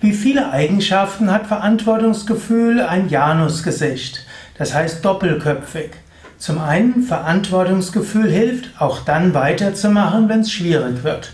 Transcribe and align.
Wie 0.00 0.12
viele 0.12 0.52
Eigenschaften 0.52 1.32
hat 1.32 1.48
Verantwortungsgefühl 1.48 2.80
ein 2.82 3.08
Janusgesicht, 3.08 4.24
das 4.56 4.72
heißt 4.72 5.04
doppelköpfig. 5.04 5.90
Zum 6.38 6.60
einen, 6.60 7.02
Verantwortungsgefühl 7.02 8.30
hilft, 8.30 8.80
auch 8.80 9.00
dann 9.00 9.34
weiterzumachen, 9.34 10.28
wenn 10.28 10.42
es 10.42 10.52
schwierig 10.52 11.02
wird. 11.02 11.32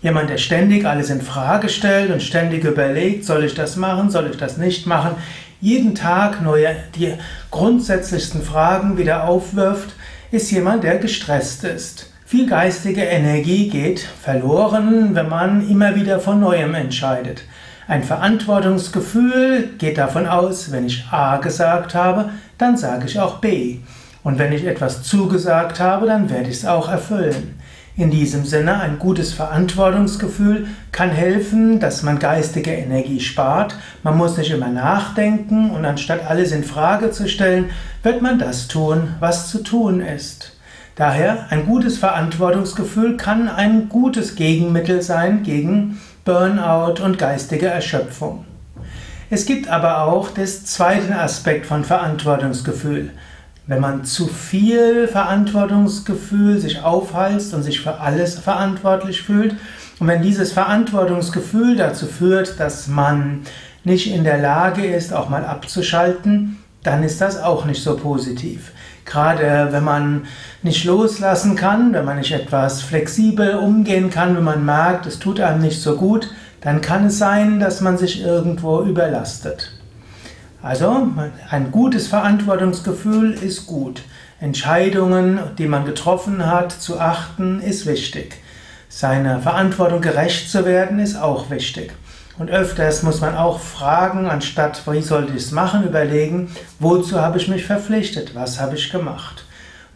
Jemand, 0.00 0.30
der 0.30 0.38
ständig 0.38 0.86
alles 0.86 1.10
in 1.10 1.20
Frage 1.20 1.68
stellt 1.68 2.10
und 2.10 2.22
ständig 2.22 2.64
überlegt, 2.64 3.26
soll 3.26 3.44
ich 3.44 3.54
das 3.54 3.76
machen, 3.76 4.08
soll 4.08 4.30
ich 4.30 4.38
das 4.38 4.56
nicht 4.56 4.86
machen, 4.86 5.16
jeden 5.60 5.94
Tag 5.94 6.40
neue, 6.40 6.74
die 6.94 7.12
grundsätzlichsten 7.50 8.40
Fragen 8.40 8.96
wieder 8.96 9.24
aufwirft, 9.24 9.90
ist 10.30 10.50
jemand, 10.50 10.84
der 10.84 10.96
gestresst 10.96 11.64
ist. 11.64 12.14
Viel 12.24 12.48
geistige 12.48 13.02
Energie 13.02 13.68
geht 13.68 14.00
verloren, 14.00 15.14
wenn 15.14 15.28
man 15.28 15.68
immer 15.68 15.94
wieder 15.96 16.18
von 16.18 16.40
neuem 16.40 16.74
entscheidet. 16.74 17.42
Ein 17.88 18.02
Verantwortungsgefühl 18.02 19.74
geht 19.78 19.96
davon 19.96 20.26
aus, 20.26 20.72
wenn 20.72 20.86
ich 20.86 21.06
A 21.12 21.36
gesagt 21.36 21.94
habe, 21.94 22.30
dann 22.58 22.76
sage 22.76 23.06
ich 23.06 23.20
auch 23.20 23.38
B. 23.38 23.78
Und 24.24 24.40
wenn 24.40 24.52
ich 24.52 24.64
etwas 24.64 25.04
zugesagt 25.04 25.78
habe, 25.78 26.06
dann 26.06 26.28
werde 26.28 26.50
ich 26.50 26.56
es 26.56 26.66
auch 26.66 26.88
erfüllen. 26.88 27.60
In 27.96 28.10
diesem 28.10 28.44
Sinne, 28.44 28.80
ein 28.80 28.98
gutes 28.98 29.32
Verantwortungsgefühl 29.32 30.66
kann 30.90 31.10
helfen, 31.10 31.78
dass 31.78 32.02
man 32.02 32.18
geistige 32.18 32.72
Energie 32.72 33.20
spart. 33.20 33.76
Man 34.02 34.16
muss 34.16 34.36
nicht 34.36 34.50
immer 34.50 34.68
nachdenken 34.68 35.70
und 35.70 35.84
anstatt 35.84 36.28
alles 36.28 36.50
in 36.50 36.64
Frage 36.64 37.12
zu 37.12 37.28
stellen, 37.28 37.70
wird 38.02 38.20
man 38.20 38.40
das 38.40 38.66
tun, 38.66 39.14
was 39.20 39.48
zu 39.48 39.62
tun 39.62 40.00
ist. 40.00 40.56
Daher, 40.96 41.46
ein 41.50 41.66
gutes 41.66 41.98
Verantwortungsgefühl 41.98 43.16
kann 43.16 43.48
ein 43.48 43.88
gutes 43.88 44.34
Gegenmittel 44.34 45.02
sein 45.02 45.44
gegen 45.44 46.00
Burnout 46.26 47.00
und 47.04 47.18
geistige 47.18 47.66
Erschöpfung. 47.68 48.44
Es 49.30 49.46
gibt 49.46 49.68
aber 49.68 50.02
auch 50.02 50.28
das 50.28 50.64
zweite 50.64 51.16
Aspekt 51.16 51.66
von 51.66 51.84
Verantwortungsgefühl. 51.84 53.10
Wenn 53.68 53.80
man 53.80 54.04
zu 54.04 54.26
viel 54.26 55.06
Verantwortungsgefühl 55.06 56.58
sich 56.58 56.82
aufhalst 56.82 57.54
und 57.54 57.62
sich 57.62 57.80
für 57.80 58.00
alles 58.00 58.40
verantwortlich 58.40 59.22
fühlt 59.22 59.54
und 60.00 60.08
wenn 60.08 60.20
dieses 60.20 60.50
Verantwortungsgefühl 60.50 61.76
dazu 61.76 62.06
führt, 62.06 62.58
dass 62.58 62.88
man 62.88 63.42
nicht 63.84 64.12
in 64.12 64.24
der 64.24 64.38
Lage 64.38 64.84
ist, 64.84 65.12
auch 65.12 65.28
mal 65.28 65.44
abzuschalten, 65.44 66.56
dann 66.82 67.04
ist 67.04 67.20
das 67.20 67.40
auch 67.40 67.66
nicht 67.66 67.84
so 67.84 67.96
positiv. 67.96 68.72
Gerade 69.06 69.68
wenn 69.70 69.84
man 69.84 70.26
nicht 70.62 70.84
loslassen 70.84 71.56
kann, 71.56 71.92
wenn 71.92 72.04
man 72.04 72.18
nicht 72.18 72.32
etwas 72.32 72.82
flexibel 72.82 73.54
umgehen 73.54 74.10
kann, 74.10 74.36
wenn 74.36 74.44
man 74.44 74.64
merkt, 74.64 75.06
es 75.06 75.18
tut 75.18 75.40
einem 75.40 75.62
nicht 75.62 75.80
so 75.80 75.96
gut, 75.96 76.28
dann 76.60 76.80
kann 76.80 77.06
es 77.06 77.18
sein, 77.18 77.60
dass 77.60 77.80
man 77.80 77.96
sich 77.96 78.22
irgendwo 78.22 78.82
überlastet. 78.82 79.72
Also 80.60 81.08
ein 81.48 81.70
gutes 81.70 82.08
Verantwortungsgefühl 82.08 83.34
ist 83.34 83.66
gut. 83.66 84.02
Entscheidungen, 84.40 85.38
die 85.58 85.68
man 85.68 85.84
getroffen 85.84 86.44
hat, 86.44 86.72
zu 86.72 86.98
achten, 86.98 87.60
ist 87.60 87.86
wichtig. 87.86 88.34
Seiner 88.88 89.40
Verantwortung 89.40 90.00
gerecht 90.00 90.50
zu 90.50 90.64
werden, 90.64 90.98
ist 90.98 91.16
auch 91.16 91.50
wichtig. 91.50 91.92
Und 92.38 92.50
öfters 92.50 93.02
muss 93.02 93.20
man 93.20 93.34
auch 93.34 93.60
fragen, 93.60 94.26
anstatt 94.26 94.82
wie 94.86 95.00
sollte 95.00 95.32
ich 95.32 95.44
es 95.44 95.52
machen, 95.52 95.84
überlegen, 95.84 96.50
wozu 96.78 97.20
habe 97.20 97.38
ich 97.38 97.48
mich 97.48 97.64
verpflichtet, 97.64 98.34
was 98.34 98.60
habe 98.60 98.76
ich 98.76 98.90
gemacht. 98.90 99.44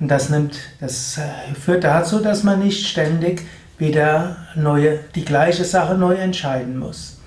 Und 0.00 0.08
das 0.08 0.30
nimmt, 0.30 0.56
das 0.80 1.18
äh, 1.18 1.54
führt 1.54 1.84
dazu, 1.84 2.20
dass 2.20 2.42
man 2.42 2.60
nicht 2.60 2.86
ständig 2.86 3.46
wieder 3.76 4.36
neue, 4.54 5.00
die 5.14 5.24
gleiche 5.24 5.64
Sache 5.64 5.94
neu 5.94 6.14
entscheiden 6.14 6.78
muss. 6.78 7.18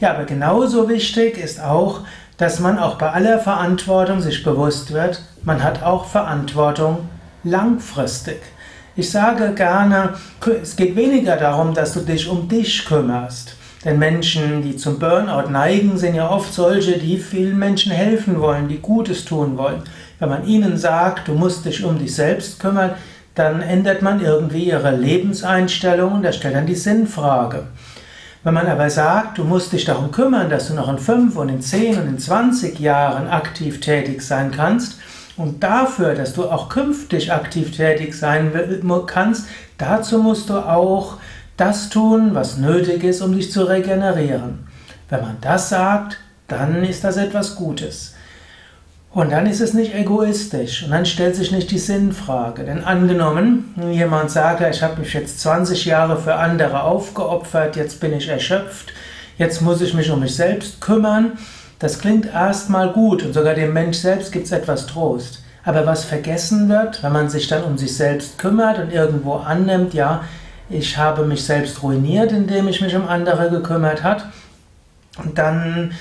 Ja, 0.00 0.12
aber 0.12 0.24
genauso 0.24 0.88
wichtig 0.88 1.36
ist 1.36 1.60
auch, 1.60 2.00
dass 2.38 2.58
man 2.58 2.78
auch 2.78 2.96
bei 2.96 3.10
aller 3.10 3.38
Verantwortung 3.38 4.20
sich 4.20 4.42
bewusst 4.42 4.92
wird, 4.92 5.22
man 5.42 5.62
hat 5.62 5.82
auch 5.82 6.06
Verantwortung 6.06 7.08
langfristig. 7.44 8.40
Ich 8.96 9.10
sage 9.10 9.52
gerne, 9.54 10.14
es 10.62 10.76
geht 10.76 10.96
weniger 10.96 11.36
darum, 11.36 11.74
dass 11.74 11.92
du 11.92 12.00
dich 12.00 12.28
um 12.28 12.48
dich 12.48 12.86
kümmerst. 12.86 13.56
Denn 13.84 13.98
Menschen, 13.98 14.62
die 14.62 14.76
zum 14.76 14.98
Burnout 14.98 15.50
neigen, 15.50 15.98
sind 15.98 16.14
ja 16.14 16.30
oft 16.30 16.52
solche, 16.54 16.98
die 16.98 17.18
vielen 17.18 17.58
Menschen 17.58 17.92
helfen 17.92 18.40
wollen, 18.40 18.68
die 18.68 18.78
Gutes 18.78 19.24
tun 19.24 19.58
wollen. 19.58 19.82
Wenn 20.18 20.30
man 20.30 20.46
ihnen 20.46 20.76
sagt, 20.78 21.28
du 21.28 21.34
musst 21.34 21.66
dich 21.66 21.84
um 21.84 21.98
dich 21.98 22.14
selbst 22.14 22.60
kümmern, 22.60 22.92
dann 23.34 23.60
ändert 23.60 24.00
man 24.00 24.24
irgendwie 24.24 24.64
ihre 24.64 24.96
Lebenseinstellung 24.96 26.12
und 26.12 26.22
da 26.22 26.32
stellt 26.32 26.54
dann 26.54 26.66
die 26.66 26.74
Sinnfrage. 26.74 27.66
Wenn 28.42 28.54
man 28.54 28.66
aber 28.66 28.88
sagt, 28.90 29.38
du 29.38 29.44
musst 29.44 29.72
dich 29.72 29.84
darum 29.84 30.12
kümmern, 30.12 30.50
dass 30.50 30.68
du 30.68 30.74
noch 30.74 30.88
in 30.88 30.98
fünf 30.98 31.36
und 31.36 31.48
in 31.48 31.60
zehn 31.60 31.98
und 31.98 32.06
in 32.06 32.18
zwanzig 32.18 32.78
Jahren 32.78 33.28
aktiv 33.28 33.80
tätig 33.80 34.22
sein 34.22 34.50
kannst, 34.50 34.98
und 35.36 35.64
dafür, 35.64 36.14
dass 36.14 36.32
du 36.32 36.44
auch 36.44 36.68
künftig 36.68 37.32
aktiv 37.32 37.76
tätig 37.76 38.14
sein 38.14 38.52
kannst, 39.06 39.48
dazu 39.78 40.18
musst 40.18 40.48
du 40.48 40.54
auch 40.54 41.16
das 41.56 41.88
tun, 41.88 42.34
was 42.34 42.56
nötig 42.56 43.04
ist, 43.04 43.20
um 43.20 43.34
dich 43.34 43.52
zu 43.52 43.64
regenerieren. 43.64 44.66
Wenn 45.08 45.20
man 45.20 45.36
das 45.40 45.68
sagt, 45.68 46.18
dann 46.48 46.84
ist 46.84 47.04
das 47.04 47.16
etwas 47.16 47.54
Gutes. 47.56 48.14
Und 49.14 49.30
dann 49.30 49.46
ist 49.46 49.60
es 49.60 49.74
nicht 49.74 49.94
egoistisch 49.94 50.82
und 50.82 50.90
dann 50.90 51.06
stellt 51.06 51.36
sich 51.36 51.52
nicht 51.52 51.70
die 51.70 51.78
Sinnfrage. 51.78 52.64
Denn 52.64 52.82
angenommen, 52.82 53.72
jemand 53.92 54.32
sagt, 54.32 54.60
ich 54.68 54.82
habe 54.82 55.00
mich 55.00 55.12
jetzt 55.14 55.38
20 55.40 55.84
Jahre 55.84 56.16
für 56.16 56.34
andere 56.34 56.82
aufgeopfert, 56.82 57.76
jetzt 57.76 58.00
bin 58.00 58.12
ich 58.12 58.28
erschöpft, 58.28 58.92
jetzt 59.38 59.62
muss 59.62 59.80
ich 59.80 59.94
mich 59.94 60.10
um 60.10 60.18
mich 60.18 60.34
selbst 60.34 60.80
kümmern. 60.80 61.38
Das 61.78 62.00
klingt 62.00 62.26
erstmal 62.26 62.90
gut 62.90 63.22
und 63.22 63.34
sogar 63.34 63.54
dem 63.54 63.72
Mensch 63.72 63.98
selbst 63.98 64.32
gibt 64.32 64.46
es 64.46 64.52
etwas 64.52 64.86
Trost. 64.86 65.44
Aber 65.64 65.86
was 65.86 66.04
vergessen 66.04 66.68
wird, 66.68 67.04
wenn 67.04 67.12
man 67.12 67.28
sich 67.28 67.46
dann 67.46 67.62
um 67.62 67.78
sich 67.78 67.96
selbst 67.96 68.36
kümmert 68.38 68.80
und 68.80 68.92
irgendwo 68.92 69.34
annimmt, 69.34 69.94
ja, 69.94 70.24
ich 70.68 70.96
habe 70.96 71.24
mich 71.24 71.44
selbst 71.44 71.82
ruiniert, 71.82 72.32
indem 72.32 72.68
ich 72.68 72.80
mich 72.80 72.96
um 72.96 73.08
andere 73.08 73.50
gekümmert 73.50 74.02
hat. 74.02 74.26
Und 75.22 75.38
dann 75.38 75.92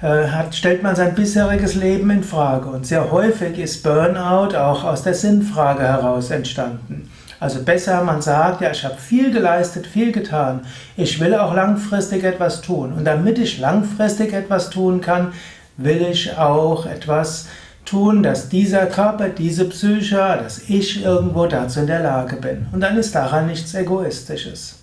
äh, 0.00 0.28
hat, 0.28 0.54
stellt 0.54 0.82
man 0.82 0.96
sein 0.96 1.14
bisheriges 1.14 1.74
Leben 1.74 2.10
in 2.10 2.22
Frage. 2.22 2.68
Und 2.68 2.86
sehr 2.86 3.10
häufig 3.10 3.58
ist 3.58 3.82
Burnout 3.82 4.56
auch 4.56 4.84
aus 4.84 5.02
der 5.02 5.14
Sinnfrage 5.14 5.82
heraus 5.82 6.30
entstanden. 6.30 7.10
Also 7.38 7.62
besser, 7.62 8.02
man 8.02 8.22
sagt, 8.22 8.62
ja, 8.62 8.70
ich 8.70 8.82
habe 8.84 8.96
viel 8.96 9.30
geleistet, 9.30 9.86
viel 9.86 10.10
getan. 10.10 10.60
Ich 10.96 11.20
will 11.20 11.34
auch 11.34 11.54
langfristig 11.54 12.24
etwas 12.24 12.62
tun. 12.62 12.92
Und 12.94 13.04
damit 13.04 13.38
ich 13.38 13.58
langfristig 13.58 14.32
etwas 14.32 14.70
tun 14.70 15.02
kann, 15.02 15.32
will 15.76 16.06
ich 16.10 16.36
auch 16.38 16.86
etwas 16.86 17.48
tun, 17.86 18.22
dass 18.22 18.48
dieser 18.48 18.86
Körper, 18.86 19.28
diese 19.30 19.66
Psyche, 19.68 20.16
dass 20.42 20.68
ich 20.68 21.04
irgendwo 21.04 21.46
dazu 21.46 21.80
in 21.80 21.86
der 21.86 22.00
Lage 22.02 22.36
bin. 22.36 22.66
Und 22.72 22.80
dann 22.80 22.96
ist 22.98 23.14
daran 23.14 23.46
nichts 23.46 23.74
Egoistisches. 23.74 24.80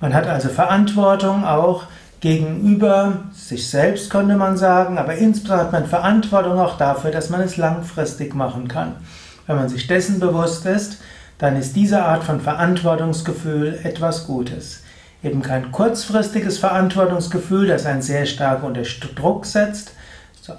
Man 0.00 0.12
hat 0.12 0.26
also 0.26 0.48
Verantwortung 0.48 1.44
auch 1.44 1.84
gegenüber 2.20 3.24
sich 3.32 3.68
selbst, 3.68 4.10
könnte 4.10 4.36
man 4.36 4.56
sagen, 4.56 4.98
aber 4.98 5.14
insbesondere 5.14 5.66
hat 5.66 5.72
man 5.72 5.86
Verantwortung 5.86 6.58
auch 6.58 6.76
dafür, 6.78 7.10
dass 7.10 7.30
man 7.30 7.42
es 7.42 7.56
langfristig 7.56 8.34
machen 8.34 8.66
kann. 8.66 8.96
Wenn 9.46 9.56
man 9.56 9.68
sich 9.68 9.86
dessen 9.86 10.20
bewusst 10.20 10.64
ist, 10.66 10.98
dann 11.38 11.56
ist 11.56 11.76
diese 11.76 12.02
Art 12.02 12.24
von 12.24 12.40
Verantwortungsgefühl 12.40 13.78
etwas 13.82 14.26
Gutes. 14.26 14.82
Eben 15.22 15.42
kein 15.42 15.70
kurzfristiges 15.72 16.58
Verantwortungsgefühl, 16.58 17.66
das 17.66 17.86
einen 17.86 18.02
sehr 18.02 18.26
stark 18.26 18.62
unter 18.62 18.82
Druck 19.14 19.44
setzt, 19.46 19.92